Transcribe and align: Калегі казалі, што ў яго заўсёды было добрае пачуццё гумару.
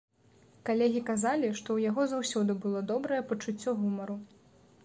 Калегі 0.69 1.01
казалі, 1.09 1.51
што 1.59 1.63
ў 1.73 1.79
яго 1.91 2.07
заўсёды 2.13 2.57
было 2.67 2.79
добрае 2.93 3.21
пачуццё 3.33 3.79
гумару. 3.83 4.21